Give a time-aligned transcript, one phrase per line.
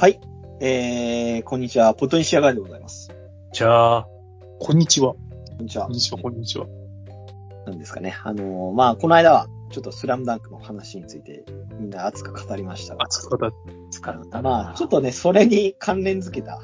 [0.00, 0.18] はい。
[0.62, 1.92] えー、こんにちは。
[1.92, 3.10] ポトニシアガイでございます。
[3.52, 4.08] じゃあ、
[4.58, 5.12] こんにちは。
[5.12, 5.18] こ
[5.60, 5.92] んにちはこん。
[5.92, 6.66] にちは、こんにちは。
[7.66, 8.16] なんですかね。
[8.24, 11.44] あのーまあ、この間は、ちょっとスラムダンクの話について、
[11.78, 13.04] みんな熱く語りましたが。
[13.04, 13.52] 熱く語っ
[14.30, 14.42] たな。
[14.42, 16.62] まあ、ちょっとね、それに関連づけた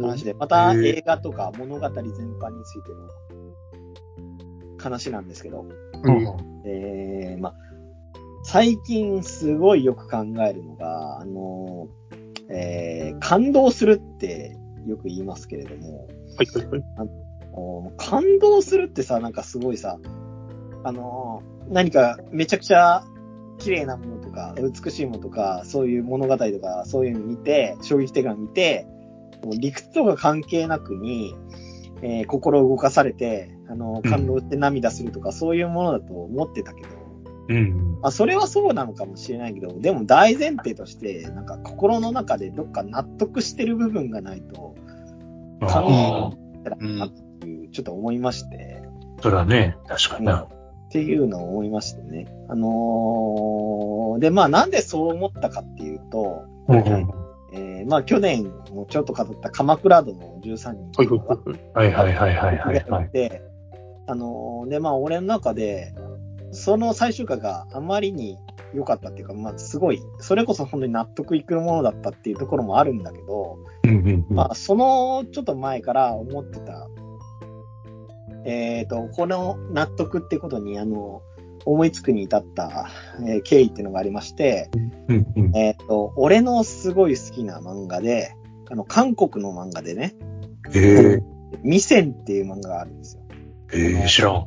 [0.00, 5.66] 話で、また映画とか物語全般についての話なんですけど、
[6.04, 6.26] うん
[6.64, 7.54] えー、まあ、
[8.44, 12.05] 最近すごいよく考えるのが、あのー
[12.50, 17.08] えー、感動するってよく言いますけれども、はいはいはい。
[17.52, 19.98] もう感動するってさ、なんかすごいさ、
[20.84, 23.02] あのー何かめちゃくちゃ
[23.58, 28.86] 綺麗なものとか、美しいものとか、そういう物語とか、そういうの見て、衝撃的なの見て、
[29.42, 31.34] もう理屈とか関係なくに、
[32.02, 36.88] えー心を動かされて、あのー感動して涙するとか、そういうものだと思ってたけど、
[37.48, 37.98] うん。
[38.00, 44.74] まあ、それはそうなのかもしれないけど、でも大前提として、なんか心の中でどっか納得してる部分がないと、
[45.60, 48.82] あ考あ、えたらなっていう、ちょっと思いまして、
[49.22, 50.42] それはね、確かにな。
[50.42, 50.48] っ
[50.90, 52.26] ていうのを思いましてね。
[52.48, 56.78] あのーで、まあなんでそう思ったかっていうと、うん
[57.52, 61.04] えーまあ去年もちょっと語った鎌倉殿の13人
[61.74, 62.52] はいはいはいはい。
[62.52, 63.10] はいはいはいはいはい。
[63.12, 63.42] で、
[64.06, 65.94] あのーで、まあ俺の中で、
[66.52, 68.38] その最終回があまりに
[68.74, 73.58] 良かったっていうか、まあすごい、それこそ本当に納得いくものだったっていうところもあるんだけど、
[74.30, 76.88] まあそのちょっと前から思ってた、
[78.44, 81.22] えっ、と、この納得ってことに、あの、
[81.64, 82.90] 思いつくに至った、
[83.26, 84.70] えー経緯っていうのがありまして、
[85.54, 88.36] えっ、と、俺のすごい好きな漫画で、
[88.70, 90.14] あの、韓国の漫画でね、
[90.74, 91.20] え
[91.62, 93.25] ミセンっていう漫画があるんですよ。
[93.72, 94.46] えええ知らん。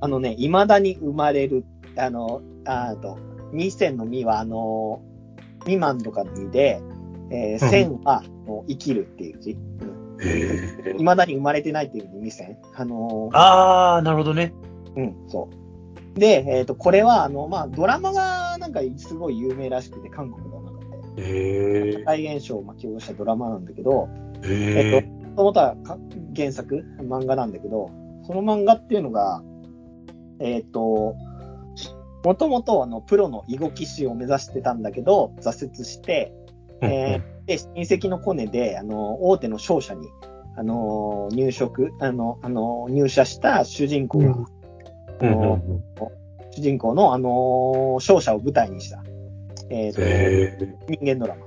[0.00, 1.64] あのね、未だに生まれる、
[1.96, 3.18] あの、あーと、
[3.52, 5.00] 二千の実は、あの、
[5.60, 6.80] 未満とかの実で、
[7.30, 9.56] えー、うん千は、もう生きるっていう字。
[10.20, 12.58] ええ未だに生まれてないっていう意味で未千。
[12.74, 14.52] あのああ、なるほどね。
[14.96, 15.48] うん、そ
[16.16, 16.18] う。
[16.18, 20.78] で、えっ、と、これは、あの、まあ、ドラマがなんかすごい有名らしくて、韓国の中で。
[21.18, 24.08] ええ大現象を巻き起こしたドラマなんだけど、
[24.42, 25.98] ええもともとはか
[26.34, 27.90] 原作、漫画なんだけど、
[28.28, 29.42] その漫画っていうのが、
[30.38, 31.16] えっ、と、
[32.24, 36.32] もともとあの、プロの囲碁棋士を目指してたんだけど、挫折して、
[36.82, 40.06] えーで、親戚のコネで、あの、大手の商社に、
[40.56, 44.34] あの、入職、あの、あの、入社した主人公が、
[46.50, 49.02] 主人公の、あの、商社を舞台にした、
[49.70, 51.46] えっ、と、ええ人間ドラマ。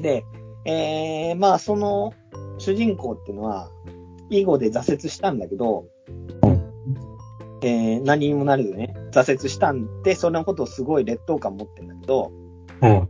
[0.00, 0.24] で、
[0.64, 2.14] えー、まあ、その、
[2.56, 3.68] 主人公っていうのは、
[4.30, 5.86] 囲碁で挫折したんだけど、
[7.62, 8.94] えー、何にもなるよね。
[9.12, 12.32] 挫折したんで、そんなことをすごい劣等感持ってんだけど、
[12.80, 13.08] うん。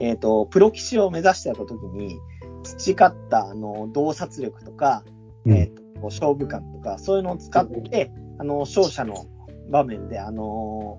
[0.00, 2.18] えっ、と、プロ棋士を目指してた時に、
[2.62, 5.02] 培った、あの、洞察力とか、
[5.44, 9.26] うんえっ、と、勝負感とか、そういうのを使って、あの、勝者の
[9.70, 10.98] 場面で、あの、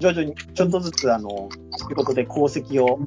[0.00, 1.48] 徐々に、ちょっとずつ、あの、
[1.88, 2.98] 仕事で功績を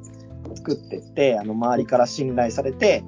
[0.54, 3.04] 作ってって、あの、周りから信頼されて、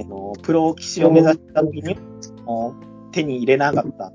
[0.00, 1.96] あの、プロ棋士を目指した時に、
[2.44, 2.74] も
[3.10, 4.12] う手に入れなかった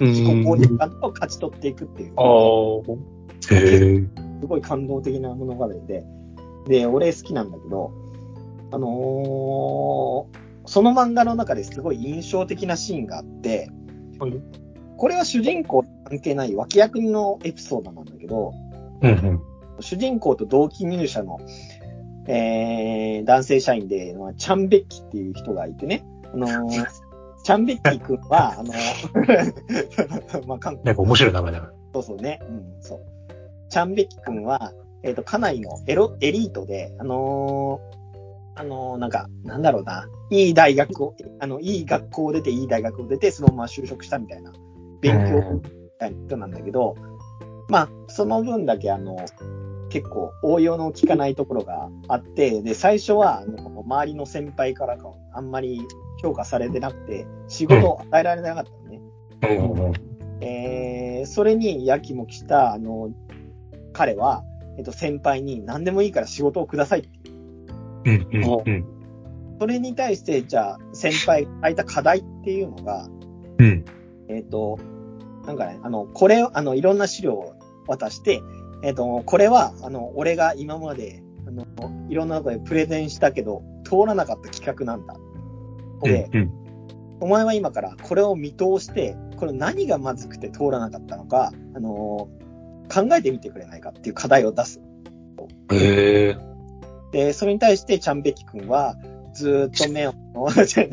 [0.00, 2.14] 自己肯定感を勝ち取っていくっていう。
[4.40, 6.04] すごい感動的な物語で、
[6.66, 7.92] で、俺好きなんだけど、
[8.72, 13.70] あのーその漫画の中ですごい印象的なシーンがあって、
[14.18, 14.32] はい
[14.96, 18.54] これは主人公関係ない脇役のエピソードなんだけど、
[19.02, 19.40] うんうん。
[19.80, 21.38] 主人公と同期入社の、
[22.28, 26.86] えー、男性社員で、まあチャンベッキっていう人がいてね、あのー
[27.44, 31.72] チャンベッキ君は、あのー まあ、韓国なんか面白い名前だな。
[31.94, 32.40] そうそうね。
[32.42, 33.00] うん、そう。
[33.68, 34.72] チャンベキ君は、
[35.04, 44.52] えっ、と、家内のエロ、エリートで、あのーあのーなんか、なんだろうな、いい大学を、あの、いい学校を出て、いい大学を出て、そのまま就職したみたいな、
[45.00, 45.60] 勉強み
[45.98, 46.96] たいな人なんだけど、
[47.68, 49.16] まあ、その分だけ、あの、
[49.88, 53.44] 結構応用の効かないところがあって、で、最初は、
[53.84, 55.80] 周りの先輩からか、あんまり
[56.22, 59.00] 評価されてなくて、仕事を与えられなかったのね。
[59.90, 60.44] う。
[60.44, 63.10] えーそれにやきもきした、あの、
[63.92, 64.44] 彼は、
[64.78, 67.36] えっと、先輩に何でもいいから仕事をくださいっていう。
[68.04, 68.84] うんうんうん。
[69.58, 73.08] それに対して、じゃあ、先輩が空いた課題っていうのが、
[73.58, 73.84] うん。
[74.28, 74.78] えっ、と、
[75.46, 77.54] なんかね、あの、これ、あの、いろんな資料を
[77.86, 78.42] 渡して、
[78.82, 81.66] えっ、と、これは、あの、俺が今まで、あの、
[82.08, 85.16] いろんなとこでプレゼンしたけど、通らなかった企画なんだ。
[86.02, 86.52] で、うん
[87.18, 92.46] お前は今からこれを見通して、これ何がまずくて通らなかったのか、あのー
[92.88, 94.80] 考えてみてくれないかっていう課題を出す。
[95.72, 96.36] へえ。
[97.10, 98.96] で、それに対してチャンベキ君は、
[99.34, 100.84] ずーっと目を、 笑っちゃ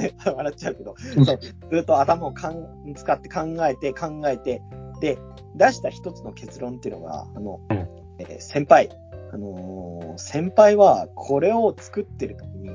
[0.71, 2.65] うけど、そうずーっと頭をかん
[2.95, 4.61] 使って考えて考えて、
[5.01, 5.19] で、
[5.55, 7.77] 出した一つの結論っていうのが、あの、うん
[8.19, 8.89] えー先輩、
[9.31, 12.69] あのー先輩はこれを作ってる時に、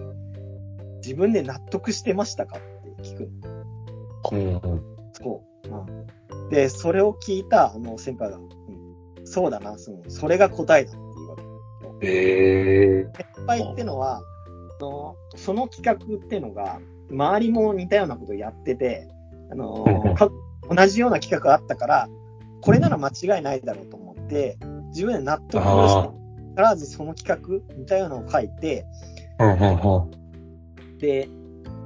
[0.97, 2.61] 自分で納得してましたかっ
[2.97, 3.31] て聞く
[4.33, 4.61] の。
[4.63, 4.83] うんうん。
[5.13, 5.69] そう。
[5.69, 12.07] うん、で、それを聞いた、あの、先輩が、うん、そうだな、その、それが答えだっていうわけ。
[12.07, 14.23] ええ先輩ってのは、あ
[14.83, 16.81] のその企画ってのが、
[17.11, 19.09] 周りも似たようなことをやってて、
[19.51, 20.29] あのうんうんか
[20.69, 22.09] 同じような企画があったから、
[22.60, 24.58] これなら間違いないだろうと思って、
[24.88, 26.19] 自分で納得して、
[26.56, 28.87] 必ずその企画、似たようなのを書いて。
[30.99, 31.28] で、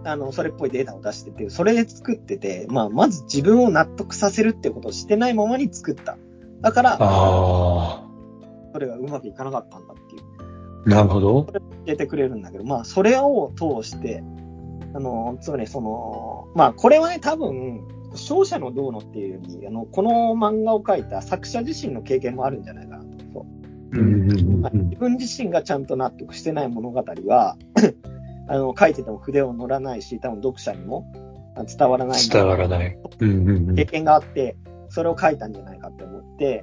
[0.04, 6.16] あの、それっぽいデータを出してて、それで作ってて、まあ、まず自分を納得させるってことをしてないままに作った。
[6.60, 8.04] だから、あ
[8.72, 10.22] それがうまくいかなかったんだっていう。
[10.86, 11.44] あ、なるほど。
[11.44, 14.24] 教えてくれるんだけど、まあ、それを通して、
[14.94, 23.08] あの、つまりその、まあ、これはね、多分、勝者のどうのっていうより、あの、この漫画を書いた作者自身の経験もあるんじゃないかなと。
[23.32, 27.56] そううんうんうんまあ自分自身がちゃんと納得してない物語は、
[28.48, 31.06] あの、書いてても筆を乗らないし、多分読者にも
[31.54, 32.28] あ伝わらない。
[32.28, 32.98] 伝わらない。
[33.20, 34.56] うんうんうん経験があって、
[34.88, 36.62] それを書いたんじゃないかって思って、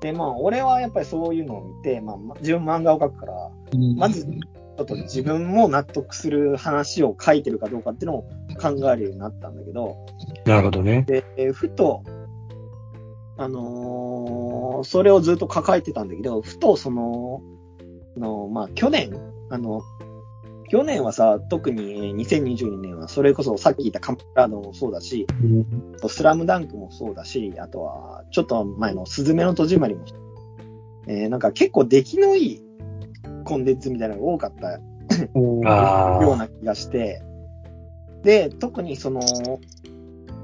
[0.00, 3.50] で、まあ、俺はやっぱりそういうのを見て、まあ、ま自分漫画を描くから、
[3.96, 9.96] まず、ちょっと自分も納得する話を書いてるかどうかっていうのを考えるようになったんだけど、
[10.44, 11.02] なるほどね。
[11.06, 12.02] で、えーふと、
[13.38, 17.40] あのーそれをずっと抱えてたんだけど、ふとその、
[18.16, 19.10] あのまあ、去年、
[19.50, 19.80] あの、
[20.68, 25.26] 去年はさ、特にえー2022年は、それこそさっき言ったカムラードもそうだし、
[26.08, 30.04] スラムダンクもそうだし、あとは、ちょっと前のスズメの戸締まりも、
[31.06, 32.62] えーなんか結構出来のいい
[33.44, 34.80] コンテンツみたいなのが多かった。
[36.22, 37.22] ような気がして、
[38.26, 39.20] で、特にその、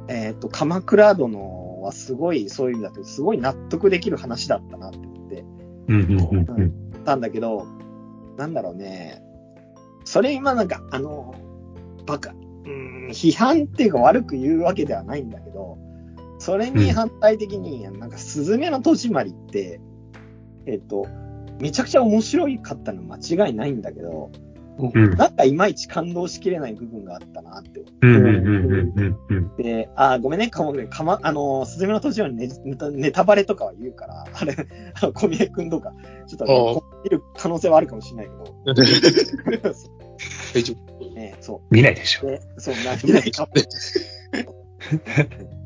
[0.07, 5.45] えっ、と、鎌倉殿はすごい、そういう意味だと、すごい納得できる話だったなって思って
[5.89, 7.05] うんうんうんうん。
[7.05, 7.67] たんだけど、
[8.39, 9.21] なんだろうね、
[10.05, 11.35] それ今なんか、あの、
[12.07, 15.77] バカ、うん、批判っていうか悪く言うわけではないんだけど、
[16.39, 19.81] それに反対的に、なんか、スズメの戸締まりって、
[20.67, 21.09] えっ、と、
[21.61, 24.31] めちゃくちゃ面白いかったの間違いないんだけど、
[24.79, 28.37] うんなんかいまいち感動しきれない部分があったなって思っうんうんうん
[28.97, 29.51] うんうん。
[29.57, 34.57] て、あー、ごめんね、かもね、かま、あのー、すずめの戸締まりネネタネタバレとかは言うから、あれ、
[35.01, 35.93] あの小宮君とか、
[36.27, 38.45] ちょっと、見る可能性はあるかもしれないけど、
[40.55, 40.75] 大丈
[41.15, 42.27] ね、そ見ないでしょ。
[42.27, 42.31] う。
[42.31, 43.53] で、そう、な見ないかも。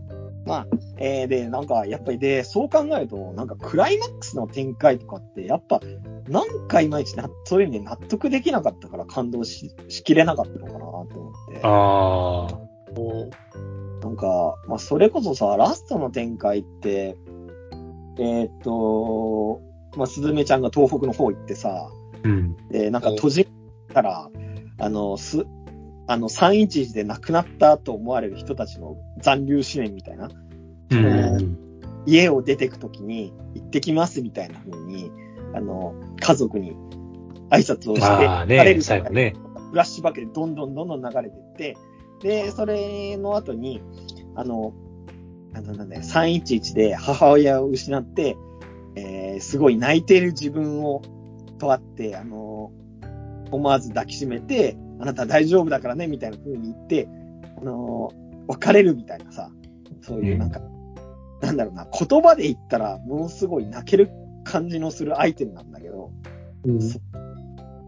[0.47, 0.67] まあ、
[0.99, 5.81] えー、で、なんか、やっぱりで、そう考えると、なんか、クライマックスの展開とかって、やっぱ、
[6.29, 11.07] なんかいまいちな、そういう意味で納得できなかったから感動ししきれなかったのかなと思っ
[11.53, 11.61] て。
[11.63, 12.67] ああ。
[12.93, 13.31] 夫。
[14.03, 17.17] なんか、まあ、それこそさ、ラストの展開って、
[18.19, 19.61] えーっと、
[19.97, 21.89] まあ、すずめちゃんが東北の方行ってさ、
[22.23, 22.57] うん。
[22.69, 23.49] で、なんか閉じ
[23.93, 24.31] たら、
[24.79, 25.45] あの、す、
[26.07, 30.29] あの、311で亡くなったと思われる人たちの残留思念みたいな、
[30.91, 31.59] うん。
[32.07, 35.11] 家を出てくときに行ってきますみたいな風に、
[35.55, 36.77] あの、家族に
[37.51, 39.35] 挨拶をして、ああね、別れる最後ね。
[39.71, 41.77] フラッシュバックでどんどんどんどん流れていって、
[42.23, 43.83] で、それの後に、
[44.37, 44.73] あの、
[45.55, 48.37] あのなんだよ、311で母親を失って、
[48.95, 51.03] えー、すごい泣いている自分を、
[51.59, 52.71] とあって、あの、
[53.51, 57.09] 思わず抱きしめて、あなた大丈夫だからね、みたいな風に言って、
[57.61, 58.13] あの、
[58.49, 59.51] 別れるみたいなさ、
[60.03, 60.61] そういうなんか、
[61.41, 64.11] なんだろうな、言葉で言ったら、ものすごい泣ける
[64.45, 66.11] 感じのするアイテムなんだけど、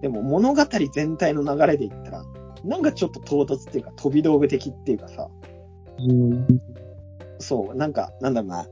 [0.00, 2.24] でも物語全体の流れで言ったら、
[2.64, 5.28] なんかちょっと唐突っていうか飛び道具的っていうかさ、
[7.38, 8.66] そう、なんか、なんだろうな、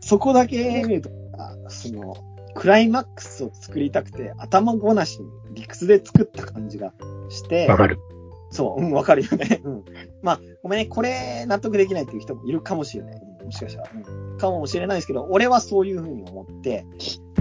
[0.00, 2.16] そこだけ見ると、あその、
[2.54, 6.92] クライマックスを作りたくて、頭ごなしに理屈で作った感じが
[7.28, 7.98] して、わかる。
[8.50, 9.60] そう、うん、わかるよね。
[9.64, 9.84] うん。
[10.22, 13.14] まあ、ごめんね、これ納得できないっていう人もいるかもしれない。
[13.16, 13.90] うんもしかしたら。
[13.94, 14.38] うん。
[14.38, 16.86] かもしれないですけど、俺はそういうふうに思って、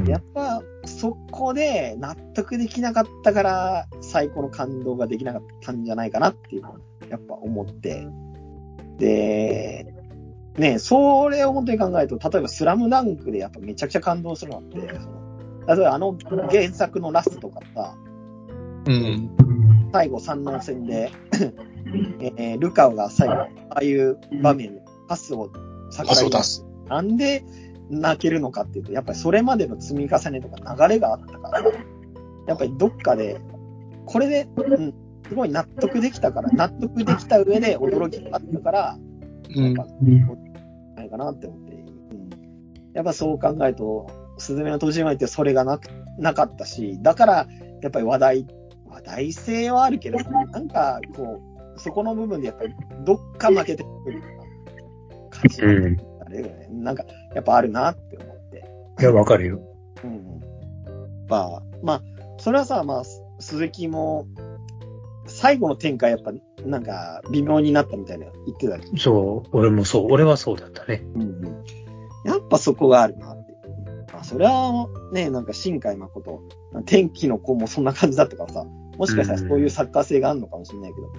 [0.08, 6.76] やっぱ、そこで納得できなかったから、最高の感動ができなかったんじゃないかなっていうのを、
[7.10, 8.08] やっぱ思って。
[8.98, 9.94] で、
[10.58, 15.24] ね、それを本当に考えると、例えばスラムダンクでやっぱめちゃくちゃ感動するのって、その
[15.68, 16.16] 例えばあの
[16.50, 17.96] 原作のラストとかさ、
[18.86, 19.30] うん。
[19.92, 21.12] 最後三能戦で、
[22.38, 25.60] えールカオが最後、ああいう場面でパスをパ
[25.92, 26.66] 桜井にスを出す。
[26.88, 27.44] なんで
[27.90, 31.62] 泣けるのかっていうと、やっぱりそれまでの積み重ねとか流れがあったから、
[32.48, 33.40] やっぱりどっかで
[34.06, 34.94] これで、うん、
[35.28, 38.98] すごい納得できたから、納得できた上で驚きがあったから、
[39.56, 39.74] うん。
[40.96, 42.30] ないかなって思って、うん、
[42.94, 44.08] やっぱそう考えると、
[44.38, 47.48] スズメの戸締まりってそれがなくなかったし、だから、
[47.82, 48.48] やっぱり話題、
[48.88, 51.42] 話題性はあるけど、なんかこ
[51.76, 55.98] う、そこの部分でやっぱりどっか負けてくるような感じうん。
[56.26, 56.68] あれよね。
[56.72, 58.64] なんか、やっぱあるなって思って。
[59.00, 59.60] いや、わかるよ。
[60.04, 60.40] うん。
[61.28, 62.02] まあ、まあ、
[62.38, 64.28] それはさ、まあ、す鈴木も、
[65.44, 66.32] 最後の展開やっぱ、
[66.66, 71.04] なんか、微妙になったみたいな言ってたけどそう、俺もそう、俺はそうだったね。
[71.16, 71.64] うんうん。
[72.24, 73.54] やっぱそこがあるなって。
[74.14, 76.42] まあ、それはね、なんか新海誠、
[76.86, 78.64] 天気の子もそんな感じだったからさ、
[78.98, 81.12] もしかしたらそういうサッカー性があるのかもしれないけど。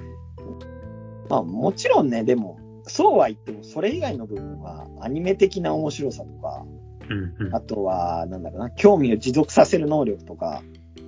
[1.28, 6.64] まあもちろんね、でも、そうは言っても、それ以外の部分は、アニメ的な面白さとか、
[7.10, 7.54] うんうん。
[7.54, 10.62] あとは、なんだろうな、興味を持続させる能力とか、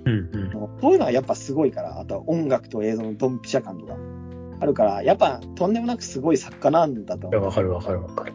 [0.07, 3.95] うんうんそういうのはやっぱすごいから、あとは音楽と映像のドンピシャ感とか、
[4.59, 7.43] あるから、やっぱとんでもなくすごい作家なんだと思う。
[7.43, 8.33] わかるわかるわかる。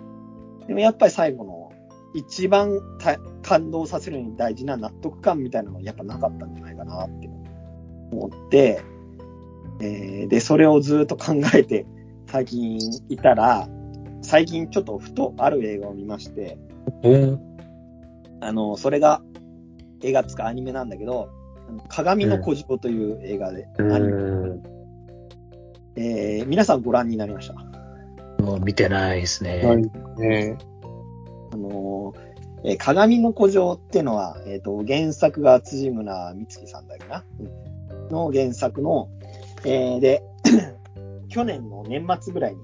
[0.66, 1.72] でもやっぱり最後の
[2.14, 7.28] 一番た感動させるのに大事な納得感みたいなのはやっぱなかったんじゃないかなって
[8.12, 8.82] 思って、
[9.80, 11.86] えーで、それをずっと考えて
[12.26, 13.68] 最近いたら、
[14.22, 16.58] 最近ちょっとふとある映画を見まして、
[17.02, 17.38] おー
[18.40, 19.22] あの、それが
[20.02, 21.30] 映画つかアニメなんだけど、
[21.88, 24.62] 鏡の古城という映画で、うん。
[25.96, 28.42] えー皆さんご覧になりました？
[28.42, 29.86] もう見てないですはいね。。
[30.18, 30.58] ね
[31.52, 32.18] あのー
[32.64, 39.08] えー鏡の古城っていうのは、えっ、と、原作が辻村美月さんだっけな、うんの原作の、
[39.64, 40.22] えーで、
[41.28, 42.60] 去年の年末ぐらいに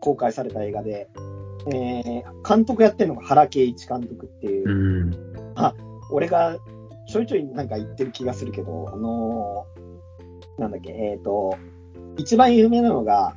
[0.00, 1.08] 公開された映画で、
[1.72, 4.72] えー監督やってるのが原敬一監督っていう、う
[5.04, 5.10] ん。
[6.12, 6.56] 俺が
[7.10, 11.56] ちょいちょいなんか言ってる気がするけど、あのーなんだっけ、えっ、と、
[12.16, 13.34] 一番有名なのが、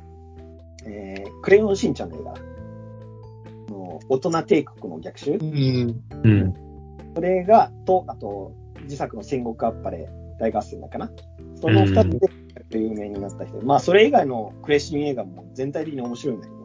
[0.86, 2.32] えークレヨンしんちゃんの映画。
[2.32, 2.34] あ
[3.70, 6.02] の大人帝国の逆襲うん。
[6.22, 6.54] うん。
[7.14, 8.52] それが、と、あと、
[8.82, 11.10] 自作の戦国あっぱれ大合戦だかな。
[11.60, 12.18] その二つ
[12.70, 13.60] で有名になった人。
[13.62, 16.64] まあ、それ以外のクレシン映画も全体的に面白いんだけど。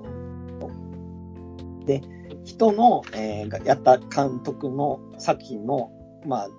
[1.86, 2.02] で、
[2.44, 5.92] 人の、えーがやった監督の作品の、
[6.26, 6.50] まあ、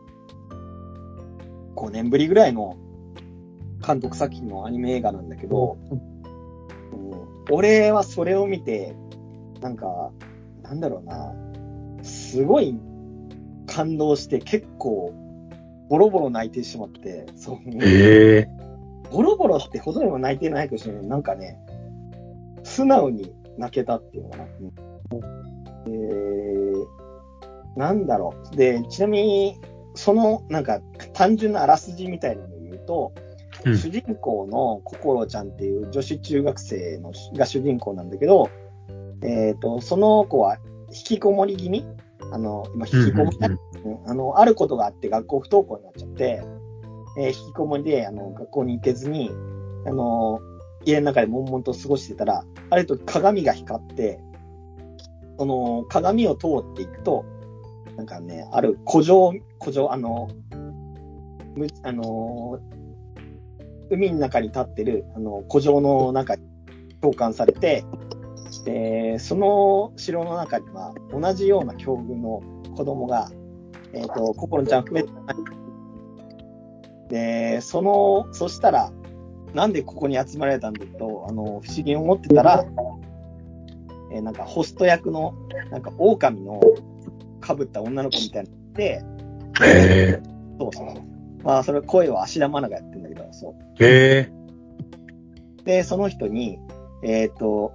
[1.76, 2.76] 5年ぶりぐらいの
[3.84, 6.10] 監督作品のアニメ映画なんだけど、うん
[7.50, 8.94] 俺はそれを見て、
[9.60, 10.10] なんか、
[10.62, 11.34] なんだろうな、
[12.02, 12.78] すごい
[13.66, 15.12] 感動して結構、
[15.88, 18.48] ボロボロ泣いてしまって、そう、へえ。
[19.10, 21.06] ボロボロってほどでも泣いてないかもしれない。
[21.06, 21.58] なんかね、
[22.62, 24.44] 素直に泣けたっていうのかな。
[25.86, 26.86] うん、で
[27.76, 28.56] なんだろう。
[28.56, 29.56] で、ちなみに、
[30.00, 30.80] その、なんか、
[31.12, 33.12] 単純なあらすじみたいなのを言うと、
[33.66, 33.76] うん。
[33.76, 38.48] 主人公の心ちゃんっていう女子中学生のが主人公なんだけど、
[39.22, 40.56] えっ、と、その子は
[40.88, 41.84] 引きこもり気味？
[42.32, 43.38] あの、今引きこもり、
[43.84, 46.42] うんあの、あることがあって学校不登校になっちゃって、
[47.18, 49.30] えー引きこもりで、あの、学校に行けずに、
[49.86, 50.40] あの、
[50.86, 54.18] 家の中で悶々と過ごしてたら、ある時鏡が光って、
[55.38, 57.26] その、鏡を通っていくと、
[58.00, 60.30] なんかね、ある古城、古城、あの、
[61.54, 62.58] むあの、
[63.90, 66.42] 海の中に立ってる、あの、古城の中に
[67.02, 67.84] 召喚されて、
[68.64, 72.40] で、その城の中には、同じような境遇の
[72.74, 73.30] 子供が、
[73.92, 75.12] えっ、と、心ちゃん含めて、
[77.10, 78.90] で、その、そしたら、
[79.52, 82.64] なんでここに集まられたんだと、あの、不思議に思ってたら、
[84.10, 85.34] えーなんかホスト役の、
[85.70, 86.60] なんか狼の
[87.56, 89.02] 被った女の子みたいになって、へ
[89.62, 90.22] え。
[90.58, 90.86] そうそう。
[91.42, 93.84] まあ、それ声を芦田愛菜がやってんだけど、そう。
[93.84, 94.32] へえ。
[95.64, 96.58] で、その人に、
[97.02, 97.72] えっ、と、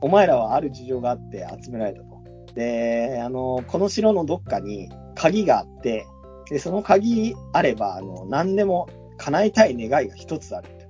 [0.00, 2.22] お前らはある事情があって集められたと。
[2.54, 6.06] で、あの、この城のどっかに鍵があって、
[6.50, 8.88] で、その鍵あれば、あの、何でも
[9.18, 10.80] 叶えたい願いが一つあるって。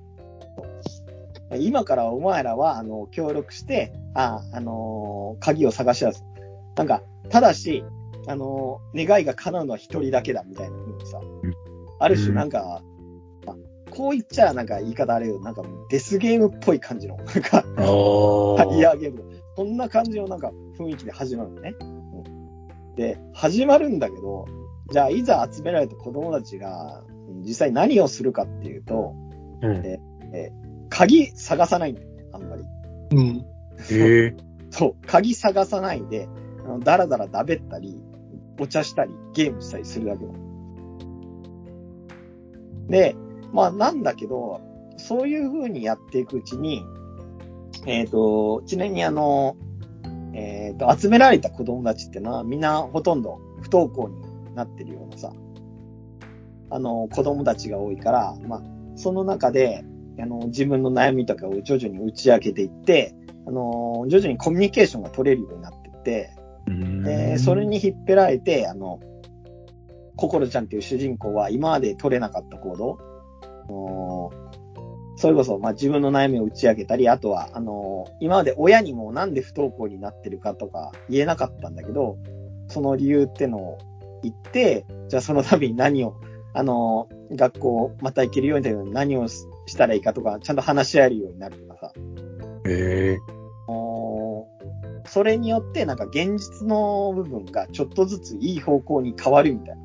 [1.59, 6.23] 今からお前らは、あの、協力して、あ、あの鍵を探し出す。
[6.75, 7.83] なんか、ただし、
[8.27, 11.53] あの願いが叶うのは一人だけだ、みたいな風にさうん。
[11.99, 12.81] ある種、なんか、
[13.45, 13.55] まあ
[13.89, 15.39] こう言っちゃなんか言い方あれよ。
[15.41, 18.95] なんかデスゲームっぽい感じの、なんか、おファイヤー。
[18.95, 19.23] ーゲーム。
[19.55, 21.75] そんな感じのなんか雰囲気で始まるのね。
[21.81, 22.01] うん
[22.95, 24.45] で、始まるんだけど、
[24.91, 29.15] じゃあいざ集められた子供たちが、うん実際何をするかっていうと、
[29.61, 29.83] うん。
[30.89, 32.63] 鍵探さないんだよね、あんまり。
[33.11, 33.45] うん。
[33.89, 34.35] へえ。
[34.69, 36.27] そう、鍵探さないで、
[36.83, 38.03] だらだらだべったり、
[38.59, 40.51] お茶したり、ゲームしたりするだけなの。
[42.87, 43.15] で、
[43.53, 44.61] まあ、なんだけど、
[44.97, 46.83] そういう風にやっていくうちに、
[47.85, 49.55] えっ、と、ちなみにあの、
[50.33, 55.33] えっ、と、集められた子供たちってのは、みんなほとんど不登校になってるようなさ、
[56.69, 58.61] あの、子供たちが多いから、まあ、
[58.95, 59.83] その中で、
[60.19, 63.15] あの、自分の悩みとかを徐々に打ち明けていって、
[63.47, 66.35] あの、徐々にコミュニケーションが取れるようになってって、
[66.67, 68.99] で、それに引っ張られて、あの、
[70.15, 72.97] 心ちゃんっていう主人公は今まで取れなかった行動、
[75.17, 82.17] それこそ、まあ、自分の悩みを打ち明けたり、あとは、あの今まで親にもなんで不登校になってるかとか言えなかったんだけど、
[82.67, 83.77] その理由ってのを
[84.23, 86.15] 言って、じゃあその度に何を、
[86.53, 91.93] あの学校また行けるようになるように何をししたらいいかとか、ちゃんと話し合えるようになるとかさ、
[92.67, 93.17] へえ。
[93.19, 93.40] おー
[95.05, 99.81] それによって、なんか現実の部分がちょっとずついい方向に変わるみたいな。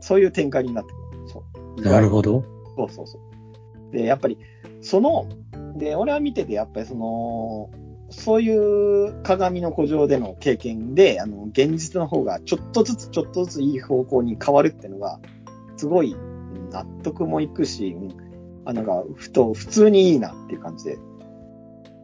[0.00, 1.28] そういう展開になってくる。
[1.28, 1.44] そ
[1.76, 1.80] う。
[1.80, 2.44] なるほど。
[2.76, 3.96] そうそうそう。
[3.96, 4.38] で、やっぱり、
[4.80, 5.28] その、
[5.76, 7.70] で、俺は見てて、やっぱりその、
[8.10, 15.18] そういう鏡の古城での経験で、あの、現実の方がちょっとずつちょっとずついい方向に変わるっていうのが、
[15.76, 18.22] すごいうん納得もいくし、うん
[18.64, 20.98] あ、なんか、ふと、普通にいいなっていう感じで、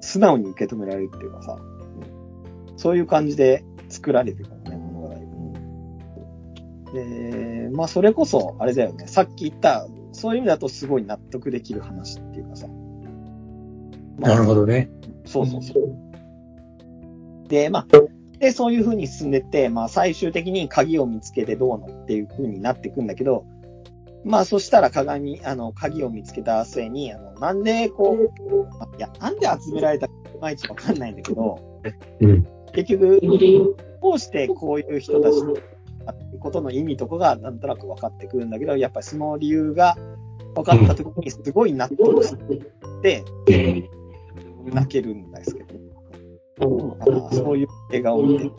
[0.00, 1.77] 素直に受け止められるっていうかさ、うん
[2.78, 5.14] そういう感じで作られてるからね、物語。
[5.14, 5.28] うん
[6.94, 12.66] で、まあ、それこそ、あれだよね、さっき言った、そういう意味だとすごい納得できる話っていうかさ。
[14.18, 14.90] まあなるほどね。
[15.26, 17.48] そうそうそう。
[17.48, 17.86] で、まあ、
[18.38, 23.44] で、そういう風に進んでって、まあ、最終的に鍵を見つけてどうのっていう風になっていくんだけど、
[24.24, 31.58] まあ、そしたら鏡、あの、鍵を見つけた末に、あの、なんでこう、まあいや、なんで集められたかいまいちわかんないんだけど、
[32.20, 32.46] うん。
[32.72, 33.20] 結局、
[34.02, 35.36] どうしてこういう人たち
[36.38, 39.96] ことの意味とかがなんとなく分かってくるんだけど、やっぱりその理由が
[40.54, 42.36] 分かった時にすごい納得し
[43.02, 43.24] て、
[44.64, 45.64] 泣けるんですけ
[46.60, 48.50] ど、あそういう映画を見て、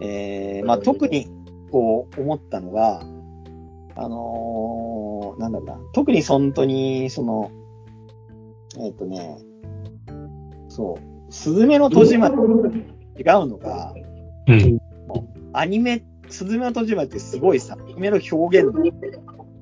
[0.00, 1.28] えーまあ、特に
[1.70, 3.00] こう思ったのが、
[3.94, 7.50] あのーなんだろうな、特に本当に、その、
[8.78, 9.38] えっ、とね、
[10.68, 12.42] そう、すずめの戸締まりと
[13.18, 13.94] 違うのが、
[14.46, 14.78] うん。
[15.54, 18.82] アニメ、すずめの戸締まりってすごいさ、アニメの表現の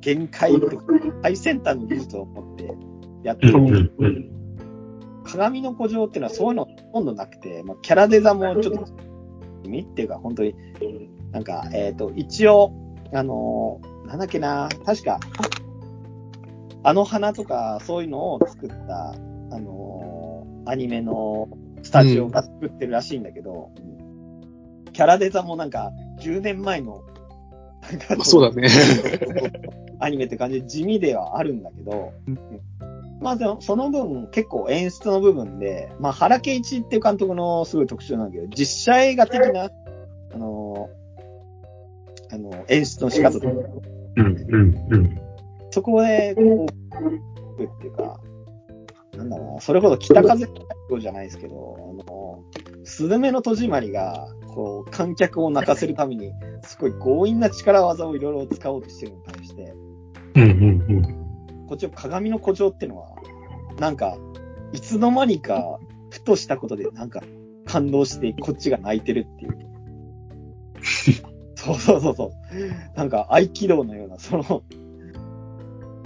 [0.00, 0.84] 限界とか、
[1.22, 2.74] 最先端の技術を持って
[3.22, 3.54] やってる。
[3.54, 3.92] うん。
[3.98, 4.30] うん。
[5.24, 8.86] 鏡の古城っていうのはそういうのほとんどなくて、まあ、キャラデザもちょっと、
[9.62, 10.56] 意味っていうか、本当に、
[11.30, 12.72] なんか、えっ、と、一応、
[13.12, 15.20] あのーなんだっけな、確か、
[16.82, 20.30] あの花とか、そういうのを作った、あのー
[20.66, 21.48] アニメの
[21.82, 23.70] スタジオが作ってるらしいんだけど、
[24.92, 27.02] キャラデザもなんか、10年前の、
[27.90, 28.68] なんかまあ、そうだね。
[30.00, 32.12] アニメって感じで地味ではあるんだけど、
[33.20, 39.70] まあでもその分結構演出の部分で、まあ原敬一っていう監督のすごい特徴なんだけど、実写映画的な、
[40.32, 41.00] あのー
[42.32, 43.48] あの、演出の仕方とか、
[44.16, 44.46] うん。
[44.48, 44.86] うん。
[44.90, 45.20] うん。
[45.70, 46.66] そこで、こ
[47.60, 48.20] う、っていうか、
[49.20, 50.46] なんだろうな、それこそ北風
[50.98, 52.42] じゃないですけど、あの、
[52.84, 59.74] スズメの戸締まりが、こう、観客を泣かせるために、すごい強引な力技をいろいろ使おうとしてるのに対して、
[60.36, 60.42] うん。
[60.42, 61.66] うん。
[61.68, 63.10] こっちの鏡の古城ってのは、
[63.78, 64.16] なんか、
[64.72, 65.78] いつの間にか、
[66.10, 67.20] ふとしたことで、なんか、
[67.66, 69.58] 感動して、こっちが泣いてるっていう。
[71.56, 72.30] そうそうそうそう。
[72.96, 74.62] なんか、合気道のような、その、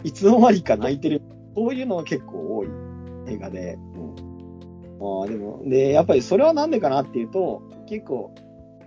[0.03, 1.22] いつの間にか泣いてる。
[1.57, 2.84] そういうのが結構多い
[3.26, 3.74] 映画で。
[3.74, 8.34] うん、まあでも、で、やっぱりそれはなんでかなっていうと、結構、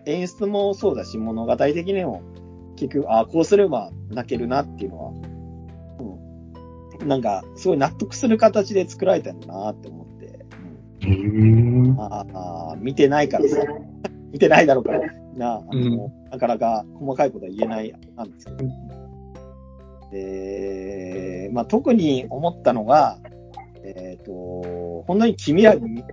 [0.06, 2.22] 演出もそうだし、物語的にも、
[2.78, 5.14] 結局、ああ、こうすれば泣けるなっていうのは、
[7.06, 10.46] なんか、すごい納得する形で作られたんだなって思って。
[11.08, 11.96] うん。
[12.00, 12.26] あ
[12.74, 13.62] あ、見てないからさ、
[14.32, 15.02] 見てないだろうから、
[15.36, 18.58] な、あの、なかなか細かいことは言えない、なんですけど。
[20.12, 23.20] で、まあ、特に思ったのが、
[23.84, 24.32] えっ、と、
[25.08, 26.04] 本当に君らに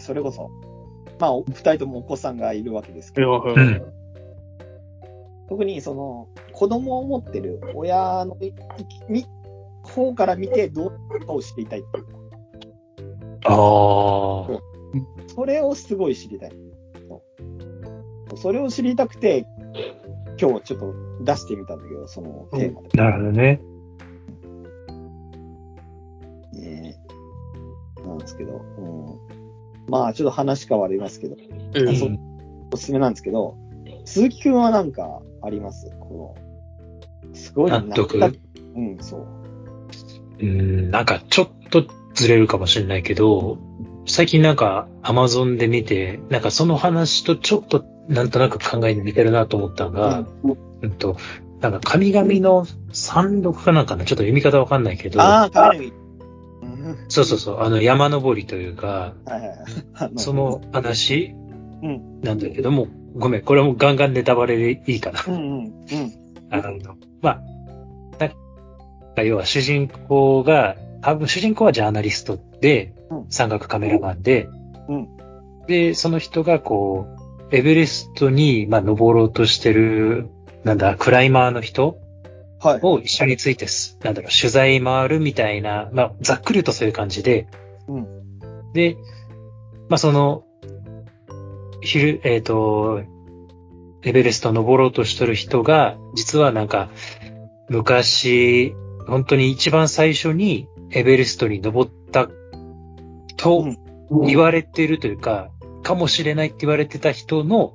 [0.00, 0.50] それこそ、
[1.18, 3.82] まあ、お二人ともお子さんがいるわけですけど、うん。
[5.48, 8.36] 特にその子供を持ってる親の
[9.82, 11.80] 方から見てどうかを知りたい？
[11.80, 12.12] っていうか、
[13.46, 14.60] ああ。
[15.34, 16.52] それをすごい知りたい。
[18.36, 19.44] それを知りたくて、
[20.40, 22.88] 今日ちょっと出してみたんだけど、そのテーマで。
[22.94, 23.42] なるほどね。
[23.42, 23.69] ね
[28.40, 31.36] けど、うん、まあちょっと話変わりますけど、
[31.74, 32.18] うん。
[32.72, 33.56] おすすめなんですけど、
[34.04, 35.90] 鈴木くんはなんかあります？
[36.00, 36.36] こ
[37.24, 38.18] の、すごい納得？
[38.18, 38.32] 納
[38.76, 39.26] うん、そう。
[40.40, 43.58] うん、なんかちょっとずれるかもしれないけど、
[44.06, 50.24] 最近なんか Amazon で見て、なんかその話とちょっとなんとなく考えに似てるなと思ったのが、
[50.80, 50.92] うん。
[50.92, 51.16] と、
[51.60, 55.99] なんか神々の山麓かなんかな、ちょっと読み方わかんないけど、ああ、カメラ見うん。
[57.08, 59.14] そうそうそう、あの山登りというか。
[60.16, 61.34] その話
[61.82, 65.24] うんなんだけども、ごめん、これはもうガンガンネタバレでいいかな。
[65.26, 65.72] うんうんうん。
[66.50, 67.40] あの、まあ、
[68.18, 68.30] なん
[69.14, 74.48] か要は主人公が、多分主人公はジャーナリストでうん、山岳カメラマンで、
[74.88, 75.08] うん
[75.66, 77.06] で、その人がこ
[77.50, 80.28] う、エベレストに、まあ、登ろうとしてる、
[80.64, 81.96] なんだ、クライマーの人はい。
[82.62, 87.46] を一緒についてす、なんだろう、取材回るみたいな、まあ、ざっくりとそういう感じで、
[87.88, 88.20] うん
[88.72, 88.96] で、
[89.88, 90.44] まあ、その、
[91.80, 93.02] 昼、えっ、と、
[94.02, 96.90] エベレスト登ろうとしてる人が、実はなんか、
[97.68, 98.74] 昔、
[99.06, 102.28] 本当に一番最初にエベレストに登った
[103.36, 103.64] と
[104.26, 105.50] 言われてるというか、
[105.82, 107.74] かもしれないって言われてた人の、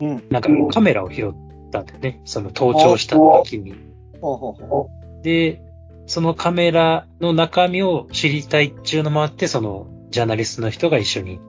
[0.00, 0.24] うん。
[0.30, 2.20] なんかカメラを拾ったんだよね。
[2.24, 3.85] その登頂した時に。
[4.20, 4.90] ほうほうほ
[5.22, 5.60] で、
[6.06, 11.40] そのカメラの中身を知りたいっていうのもあって、そのジャーナリストの人が一緒に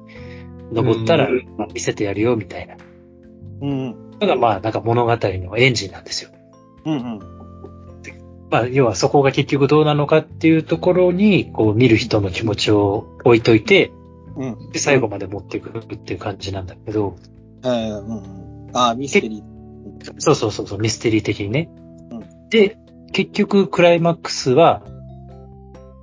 [0.71, 2.77] 登ったらうまあ見せてやるよみたいなう。
[3.61, 4.09] うん。
[4.19, 6.31] のが、まあなんか物語のエンジンなんですよ。
[6.85, 7.19] うんうん。
[8.49, 13.91] まあ要はそこが結局どうなのかっていうところに、こう見る人の気持ちを置いといて、
[14.35, 14.71] うん。
[14.71, 17.17] で最後まで持っていくっていう感じなんだけど、
[17.63, 18.77] えー、うんうん。
[18.77, 19.57] ああ、ミステリー。
[20.19, 21.69] そうそうそうそう、ミステリー的にね。
[22.47, 22.77] うで、
[23.11, 24.83] 結局クライマックスは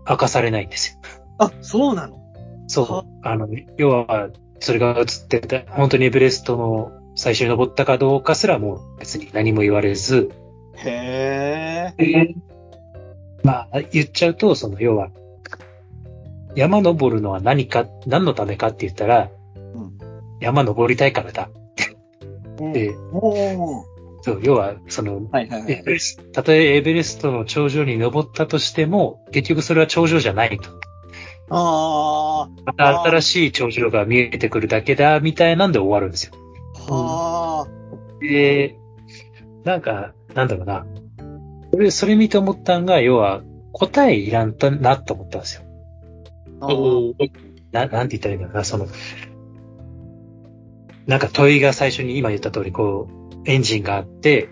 [0.09, 0.98] 明かされないんですよ。
[1.38, 2.20] あ、そうなの？
[2.66, 3.00] そは？
[3.00, 3.07] う。
[3.22, 4.30] あの、要は、
[4.61, 10.30] それが映ってた、本当にエベレストの最初に登ったかどうかすらもう別に何も言われず、
[10.76, 12.35] へえ。
[13.42, 15.11] まあ、言っちゃうと、その、要は、
[16.57, 19.94] 山登るのは何か、何のためかって言ったら、うん
[20.40, 21.48] 山登りたいからだ。
[22.59, 23.93] うんで、おー
[24.25, 25.83] そう、要は、その、はいはいはい。
[26.33, 30.71] たとえエベレストの頂上に登ったとしても、結局それは頂上じゃないと。
[31.51, 36.33] あまた新しい頂上が見えてくるだけだ、みたいなんで終わるんですよ。
[36.89, 37.69] あ、は
[38.23, 38.79] で、
[39.63, 40.87] なんか、なんだろうな。
[41.75, 45.65] 俺、それ見て思ったんが、要は、答えいらんとなと思ったんですよ。
[46.63, 46.69] あ。
[46.73, 47.31] おー
[47.73, 48.87] な、なんて言ったらいいんだろうな、その、
[51.07, 54.48] なんか問いが最初に今言った通り、こう、エンジンがあって、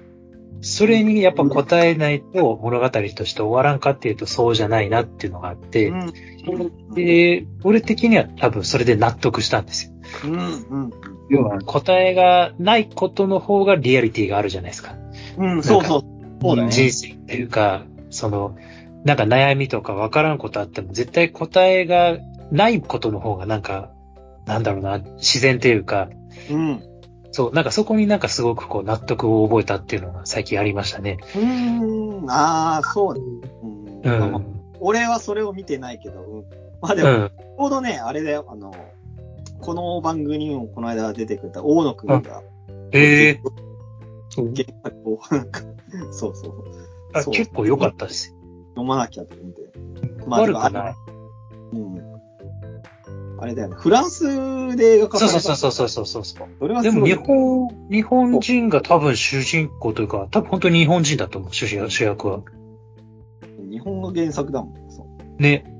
[0.60, 6.94] それにやっぱ答えないと物語として終わらんかっていうとそうじゃないなっていうのがあって、うん。
[6.94, 9.92] で、俺的には多分それで納得したんですよ。
[10.24, 10.36] うん。
[10.36, 10.90] うん。
[11.30, 14.94] 要は答えがないことの方がリアリティがあるじゃないですか。
[15.36, 16.02] うん、そうそう。
[16.40, 16.70] そうだね。
[16.70, 18.56] 人生っていうか、その、
[19.04, 22.18] なんか悩みとかわからんことあっても絶対答えが
[22.52, 23.90] ないことの方がなんか、
[24.46, 26.08] なんだろうな、自然っていうか、
[26.50, 26.82] うん。
[27.32, 31.18] そう、なんかそこになんかすごくこう納得を覚えたっていうのが最近ありましたね。
[31.34, 32.30] うーん。
[32.30, 33.20] ああ、そうだ。
[33.20, 34.60] うんうん。
[34.80, 36.44] 俺はそれを見てないけど、うん
[36.80, 37.28] まあでも、うん。
[37.28, 38.74] ちょうどね、あれだよ、あの、
[39.60, 42.42] この番組にもこの間出てくれた大野くんが、
[42.92, 43.40] ええ
[44.30, 44.52] そう
[46.10, 46.54] そうそう。
[47.14, 48.34] あ結構良かったです。
[48.70, 49.62] 読まなきゃと思って。
[50.26, 50.94] 悪くない。
[53.42, 53.44] うん。
[53.44, 53.76] あれだよね。
[53.78, 54.24] フランス
[54.76, 55.28] で描かれた。
[55.28, 56.48] そうそうそうそうそうそう。
[56.58, 62.40] それはでも日本、日本人が多分主人公というか、多分本当に日本人だと思う、主役は。
[63.70, 64.90] 日本の原作だもん。
[64.90, 65.06] そ
[65.38, 65.72] うね。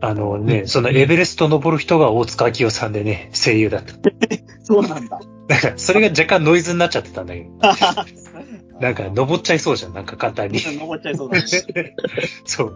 [0.00, 3.94] あのね、そのエベレスト登る人が大塚明夫さんでね、声優だった。
[4.62, 5.18] そうなんだ。
[5.48, 7.50] だから、それが若干ノイズになっちゃってたんだけど。
[8.80, 10.58] なんか、登っちゃいそうじゃん、なんか簡単に。
[10.78, 11.44] 登っちゃいそうだね。
[12.44, 12.74] そう。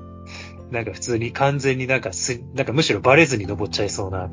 [0.70, 4.30] なんか普通に完全になんかす、なんかむしろバレずに登っちゃいそうな。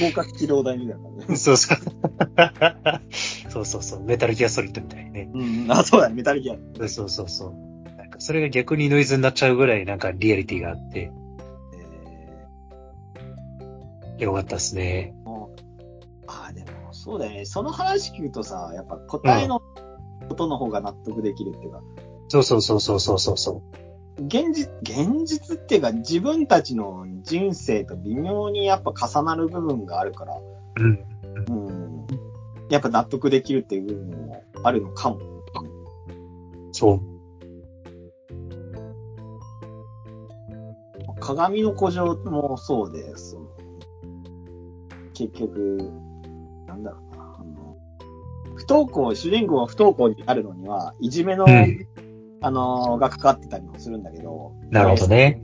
[0.00, 1.36] 合格機動台みたいなね。
[1.36, 1.78] そうそう。
[3.48, 4.00] そうそうそう。
[4.00, 5.30] メタルギアソリッドみたいにね。
[5.32, 5.70] うん。
[5.70, 6.14] あ、そうだね。
[6.14, 6.56] メタルギア。
[6.88, 7.52] そうそうそう。
[7.96, 11.12] なんかそれが逆にノイズになっちゃうぐらいなんかリアリティがあって、
[14.18, 15.14] えよかったですね。
[15.24, 15.30] ー、
[16.26, 17.44] ああ、でも、そうだよね。
[17.44, 19.60] その話聞くとさ、やっぱ答えの
[20.28, 21.82] ことの方が納得できるっていうか、
[22.32, 23.62] そうそうそうそうそうそうそ
[24.16, 30.42] 現実、現実っていうか自分たちの人生と微妙にやっぱ重なる部分があるから、う。
[30.78, 31.04] うん。
[31.50, 32.06] うん。
[32.70, 35.20] やっぱ納得できるっていう部分もあるのかも。
[36.72, 37.00] そう。
[41.20, 43.36] 鏡の古城もそうです。
[45.12, 45.92] 結局、
[46.66, 47.76] なんだろうな、あの、
[48.56, 51.86] 不登校、主人公が不登校になるのには、いじめの、うん
[52.42, 55.40] あの、がかかってたりもするんだけど、なるほどね。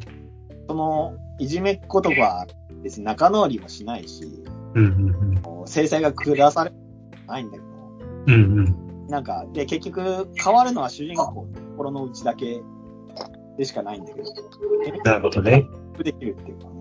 [0.69, 2.47] その、いじめっ子とか、
[2.83, 4.25] 別に仲直りもしないし、
[4.75, 5.29] うんうん
[5.67, 6.73] 制裁が下され
[7.27, 7.65] ないんだけど、
[8.27, 8.35] うん。
[8.35, 9.07] うんうん。
[9.09, 12.63] なんか、で、結局、変わるのは主人公の心の内だけ
[13.59, 14.29] でしかないんだけど、
[15.05, 15.67] なるほどね。
[16.03, 16.79] できるっていうか、うん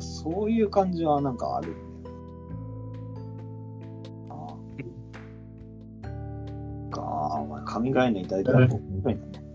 [0.00, 1.74] そういう感じはなんかある
[7.16, 7.20] ん。
[7.20, 7.28] だよな。
[7.28, 9.32] か、お前、神概念いただいたら、面白いん。
[9.32, 9.46] だね。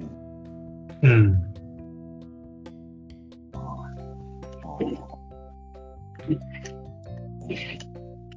[1.03, 1.31] うん。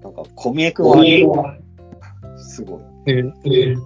[0.03, 0.15] なん。
[0.15, 1.57] か、小宮君は、
[2.37, 3.13] すごい。
[3.13, 3.77] ね、ね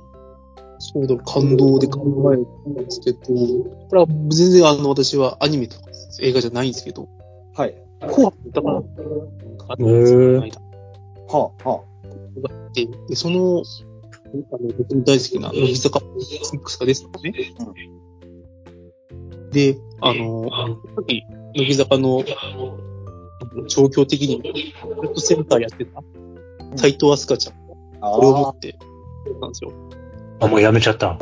[0.79, 2.85] そうだ、感動で考えたん。
[2.85, 5.87] ですけど、これは全然あの、私はアニメとか
[6.21, 6.73] 映画じゃないん。
[6.73, 7.09] ですけど、
[7.55, 7.75] はい。
[8.01, 8.83] 紅白歌から
[9.69, 9.89] あるん。
[9.89, 10.61] ですよ、この間
[11.31, 11.89] はあ、はあ、
[13.09, 13.65] で、その、
[14.51, 17.33] あの、僕の大好きな、乃木坂6がですよね。
[19.53, 22.25] で、あの、さっき、乃木坂の、
[23.67, 24.51] 状況的に、ヘ
[24.83, 26.03] ッドセンターやってた、
[26.77, 27.55] 斎藤飛鳥ちゃん、
[28.01, 28.11] あ。
[28.11, 28.77] これを持あって、
[29.41, 29.73] なんですよ。
[30.41, 31.13] あ、もうやめちゃった。
[31.13, 31.19] あ、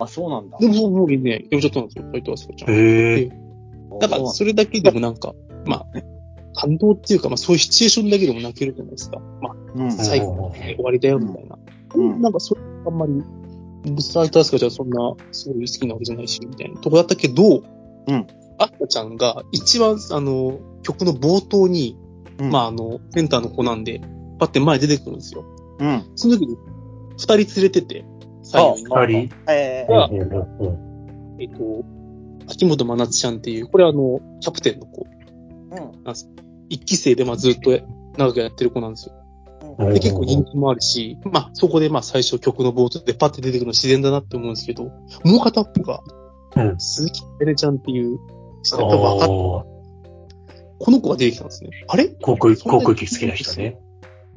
[0.00, 0.58] あ、そうなんだ。
[0.58, 2.74] でも、もうもうね、やめちゃったんですよ、斎藤飛鳥ちゃん。
[2.74, 3.30] へえ。
[4.00, 5.34] だから、それだけでもなんか、
[5.66, 5.86] まあ、
[6.54, 9.20] 感動っていうか、まあそういうシチュエーションだけでも泣けるじゃないですか。
[9.40, 9.92] まあ、うん。
[9.92, 11.56] 最後で終わりだよ、みたいな。
[11.56, 13.22] うんなんか、それあんまり、
[14.02, 17.62] サイトアスカちゃんそんな、すごい好きなわけじゃないし、みたいなとこだったけど、
[18.06, 18.26] うん。
[18.58, 21.96] アッカちゃんが一番、あの、曲の冒頭に、
[22.38, 24.00] うんまあ、あの、センターの子なんで、
[24.38, 25.44] パって前出てくるんですよ。
[25.78, 26.04] うん。
[26.16, 26.56] その時に、
[27.12, 28.04] 二人連れてて、
[28.42, 28.88] 左右に。
[28.88, 29.34] 二人。
[29.48, 30.88] ええあうんうん
[31.40, 31.84] えっと、
[32.48, 35.06] 秋元真夏ちゃんっていう、これはあの、キャプテンの子。
[35.70, 35.92] うん。
[36.68, 37.70] 一期生でまあずっと
[38.16, 39.14] 長くやってる子なんですよ。
[39.78, 44.84] うんで、結構人気もあるし、まあそこでまあ最初曲の冒頭でパッて出てくるの自然だなって思うんですけど、
[45.24, 46.02] もう片っぽが、
[46.56, 48.18] うん鈴木エレちゃんっていう
[48.62, 49.78] 人、やっぱ分かっおー
[50.80, 51.70] この子が出てきたんですね。
[51.88, 52.08] あれ？
[52.08, 53.78] 航空、航空機好きな人ね。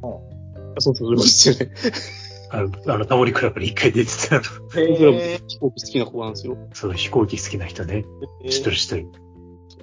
[0.04, 1.72] あそうそう、そうですよね。
[2.50, 4.42] あの、あのタモリクラブに一回出てた。
[4.74, 6.58] 僕らもへ飛行機好きな子なんですよ。
[6.74, 8.04] そう、飛行機好きな人ね。
[8.44, 9.08] え知ってる知ってる。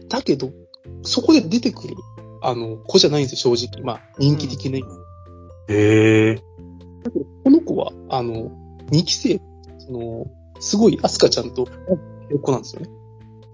[0.09, 0.51] だけど、
[1.03, 1.95] そこで出てくる、
[2.43, 3.85] あの、子じゃないんですよ、正直。
[3.85, 4.81] まあ、人気的な。
[5.69, 6.43] へえ。
[7.45, 8.51] この子は、あの、
[8.91, 9.41] 二期生、
[9.79, 10.27] その、
[10.61, 11.67] すごいアスカちゃんと、
[12.43, 12.89] 子なんですよね。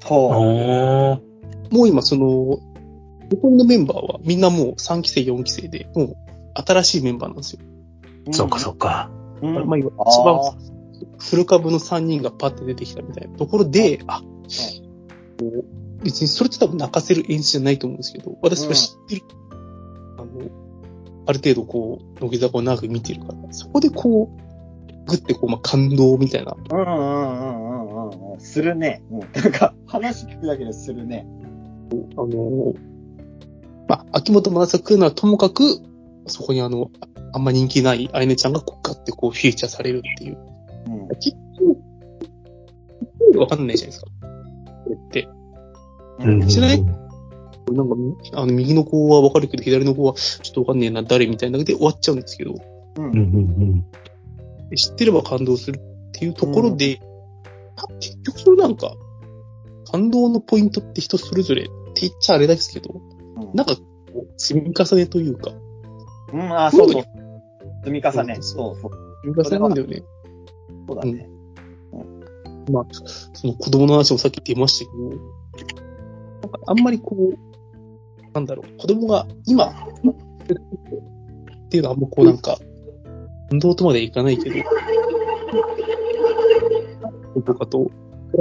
[0.04, 1.74] ほおー。
[1.74, 2.58] もう今、その、
[3.30, 6.16] 残りのメンバーはみんなもう3期生、4期生で、もう
[6.54, 7.60] 新しいメンバーなんですよ。
[8.28, 8.34] う。
[8.34, 9.10] そっかそっか。
[9.42, 9.56] うん。
[9.56, 9.68] うん。
[9.68, 10.74] まあ、今あ一番ー
[11.18, 14.22] フル株の3人がパッて出てきたみたいなところで、あ、
[16.02, 19.22] 別にそれって多分泣かせる演出じゃないと思うんですけど、私は知ってる。
[21.26, 24.44] ある程度こう、乃木坂を長く見てるから、そこでこう、
[25.06, 26.54] ぐってこう、まあ、感動みたいな。
[26.70, 28.40] うんうんうんうんうんうん。
[28.40, 29.02] するね。
[29.10, 29.20] うん。
[29.20, 31.26] なんか、話聞くだけでするね。
[32.16, 32.74] あの、
[33.88, 35.62] まあ、秋元真夏が来るのはともかく、
[36.26, 40.38] そこにあの、ああんま人気ないあいねちゃんがこうガッてこうフィーチャーされるっていう。
[40.86, 41.08] うん。
[41.18, 41.36] 結
[43.34, 44.10] 構、わかんないじゃないですか。
[44.84, 45.28] これって。
[46.20, 46.48] うん。
[46.48, 46.84] 知らない？
[47.72, 47.94] なんか、
[48.34, 53.02] あの、右の子はわかるけど、左の子はちょっとわかんねえな、誰みたいなので終わっちゃうんですけど、う。
[53.02, 53.84] うんんうん
[54.76, 55.80] 知ってれば感動するっ
[56.12, 57.00] ていうところで、
[57.76, 58.94] あ結局それなんか、
[59.90, 63.00] 感動のポイントって人それぞれって言っちゃあれですけど、
[63.36, 63.54] うん。
[63.54, 63.82] なんかこ
[64.14, 65.52] う、積み重ねというか、
[66.32, 67.04] うん、あ、そうそう。
[67.84, 68.38] 積み重ね。
[68.40, 68.90] そうそう。
[69.24, 70.02] 積み重ねなんだよね。
[70.88, 71.28] そうだね。
[72.70, 72.86] まあ、
[73.34, 77.53] その子供の話もさっき出ましたけど、なんかあんまりこう、
[78.34, 79.68] なんだろう、子供が今、っ
[81.68, 82.58] ていうのはあんまこうなんか、
[83.52, 84.56] 運動とまでいかないけど、
[87.42, 87.90] とかと比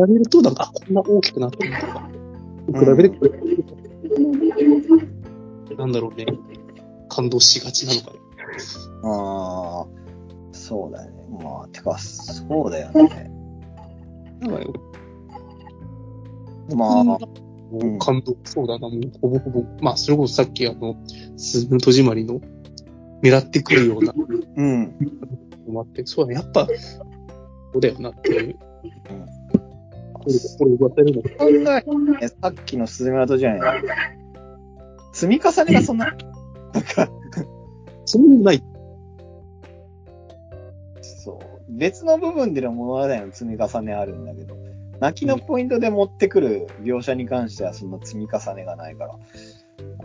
[0.08, 2.10] べると、なんか、あこんな大きくなってるとか、
[2.80, 3.20] 比べて、
[5.78, 6.26] なんだろうね、
[7.10, 8.12] 感動しがちなのか。
[8.12, 8.20] ね。
[9.04, 9.88] ああ、
[10.52, 11.28] そうだよね。
[11.44, 13.32] まあ、てか、そうだよね、
[16.76, 17.18] まあ、
[17.74, 20.96] もう感動、そうだな、もうほぼほぼ、まあ、それこそさっきあの、
[21.38, 22.40] すずの戸締まりの、
[23.24, 24.84] 狙ってくるようなうん。
[25.66, 28.56] のもあって、そうだね、やっぱ、そうだよなっていう。
[30.14, 33.84] これ、これ言わせるの考えねさっきのスズメの戸じゃない
[35.14, 36.16] 積み重ねがそんな、
[36.74, 37.10] なんか、
[38.06, 38.64] そんなない。
[41.02, 41.64] そう。
[41.70, 44.56] 別の部分での物語の積み重ねあるんだけど、
[45.04, 49.16] 泣きのポイントで持ってくる描写に関してはそんな積み重ねがないから、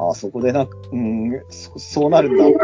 [0.01, 2.45] ああ、そこでなんか、うん、そそうなるんだ。
[2.49, 2.55] うん。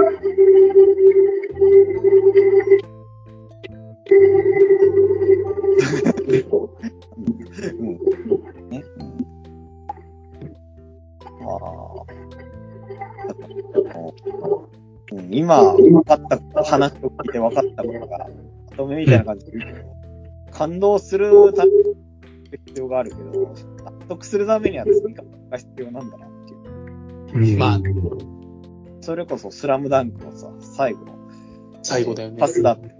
[8.68, 8.82] ね。
[11.40, 12.04] うん、ああ。
[15.12, 16.20] うん、今、分かっ
[16.52, 18.28] た、話を聞いて分かったことが、
[18.72, 19.60] まとめみたいな感じで
[20.50, 22.03] 感動するために
[22.66, 26.30] 必要があるけど、納得するためには積み重ねが必要なんだなっ
[27.32, 27.58] ていう。
[27.58, 27.80] まあ
[29.00, 31.14] それこそスラムダンクのさ、最後の
[31.82, 32.38] 最後だよね。
[32.38, 32.94] パスだって。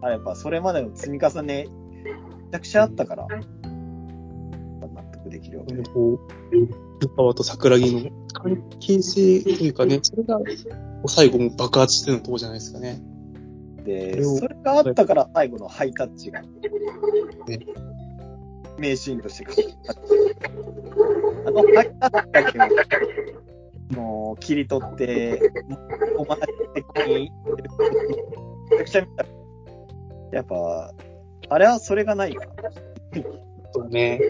[0.00, 1.66] あやっぱそれまでの積み重ね、
[2.04, 5.82] めちゃくちゃあったから、納得できるわけで。
[5.82, 6.18] こ
[6.52, 10.40] う、ルパワと桜木の関係性というかね、それが、
[11.06, 13.02] 最後も爆発してるのとこじゃないですかね。
[13.84, 16.42] で、それをそれがあったから最後のハイタッチが、
[18.78, 19.46] 名シーンとして。
[21.46, 25.52] あのハイタッチだけ、もう切り取って、
[26.16, 26.38] お前
[26.74, 27.30] 的に、
[28.70, 29.26] めちゃくちゃ見た。
[30.32, 30.92] やっぱ、
[31.48, 32.46] あれはそれがないか。
[33.72, 34.20] そうね。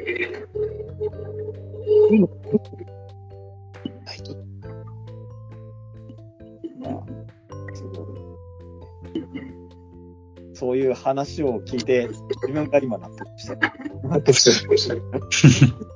[10.65, 13.61] そういう話を聞いて、自分が今納得してる。
[14.09, 15.03] なってきてる。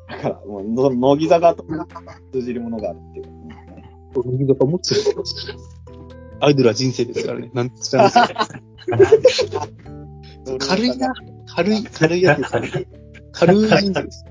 [0.08, 1.64] だから、もうの、乃木坂と
[2.32, 3.20] 通じるものがあるって。
[3.20, 3.26] いう。
[4.14, 5.00] 乃木坂持ってる。
[6.40, 7.06] アイドルは人生。
[7.06, 7.26] です。
[7.26, 7.50] からね。
[7.54, 8.10] なんつったら
[10.58, 11.14] 軽いな。
[11.46, 12.86] 軽い、軽いやつです。
[13.32, 14.24] 軽い人生です。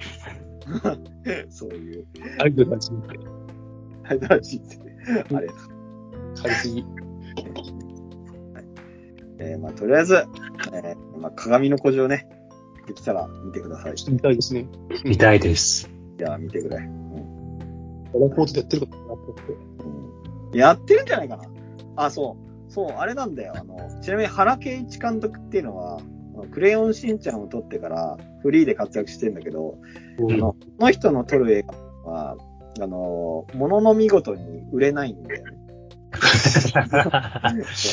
[1.50, 2.06] そういう、
[2.44, 2.94] アイドルは人
[4.06, 4.38] 生。
[4.40, 4.80] 新しいです。
[4.82, 5.26] ね。
[5.34, 5.54] あれだ。
[6.44, 6.68] 軽す。
[6.70, 6.86] ぎ。
[9.40, 10.16] えー、まあ、とりあえず、
[10.74, 12.28] えー、まあ、鏡の古城ね、
[12.88, 13.96] できたら見てください。
[13.96, 14.68] ちょっと見たいですね。
[15.04, 15.90] 見たいです。
[16.18, 16.78] じゃあ、見てくれ。
[16.78, 16.90] ララ
[18.36, 19.54] ポートでやってるかなって。
[20.54, 20.58] うん。
[20.58, 21.44] やってるんじゃないかな。
[21.96, 22.38] あ、そ
[22.70, 22.72] う。
[22.72, 23.54] そう、あれなんだよ。
[23.56, 26.00] あの、ちなみに原敬一監督っていうのは、
[26.52, 29.78] クレヨンしんちゃんを撮ってからフリーで活躍してんだけど、
[30.20, 32.38] うんあの、この人の撮る映画は、
[32.80, 35.58] あの、ものの見事に売れないんだよね。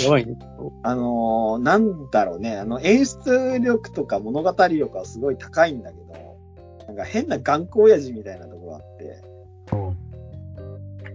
[0.05, 0.37] やばいね。
[0.83, 6.37] あのーなんだろうね、あの、演出力とか物語力はすごい高いんだけど、
[6.87, 9.23] なんか変な頑固親父みたいなところがあって、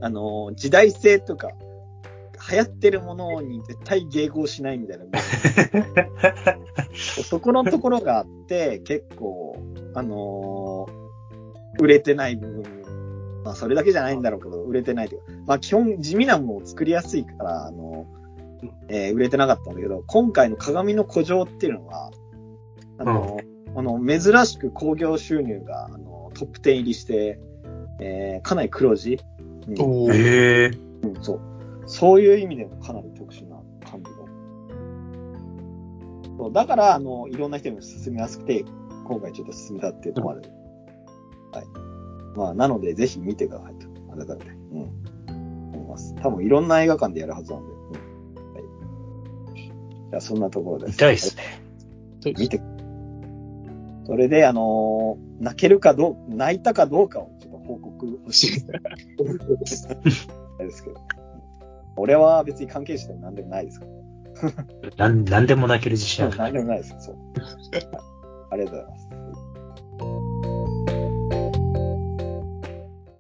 [0.02, 1.50] あのー時代性とか、
[2.52, 5.06] 流行ってるものに絶対迎合しないみたいな。
[6.96, 9.58] そこのところがあって、結構、
[9.94, 11.00] あのー
[11.80, 12.64] 売れてない部分、
[13.44, 18.06] まあそれだけじゃないんだろうけど、売れてないというか、まあ基本地味なものを作りやすいから、あの
[18.90, 22.12] えー売れてなかったんだけど、今回の鏡の古城っていうのは、
[22.98, 23.40] あの、
[23.76, 27.40] あの珍しく興行収入があのトップ10入りして、
[28.00, 29.20] えーかなり黒字、
[29.68, 30.72] うんおーへえ。
[31.04, 31.40] うんそう。
[31.86, 33.58] そういう意味でもかなり特殊な
[33.90, 34.30] 感じの。
[36.38, 38.64] そうだから、あの、いろんな人にも進みやすくて、
[39.06, 40.42] 今回ちょっと進めたっていうのもある。
[41.52, 41.66] はい。
[42.40, 43.88] まあ、なので、ぜひ見てくださいと。
[44.16, 44.52] 改めて。
[44.52, 45.74] うん。
[45.74, 46.16] 思います。
[46.16, 47.74] 多分、いろんな映画館でやるはずなんで。
[47.74, 48.54] うん。
[48.54, 49.64] はい。
[50.10, 50.92] じゃあ、そんなところです。
[50.94, 51.44] 見たいですね。
[52.38, 52.62] 見て。
[54.06, 58.66] それで、あのー泣けるかどう、泣いたかどうかをちょっと報告欲しい。
[60.60, 61.00] ですけど。
[61.96, 63.86] 俺は別に関係者でも何でもないですか
[64.98, 65.08] ら。
[65.08, 66.38] なん、なんでも泣ける自信ある。
[66.38, 66.96] 何でもないです。
[67.00, 67.16] そう。
[67.16, 67.22] は
[67.80, 68.10] い
[68.52, 69.09] ありがとうございます。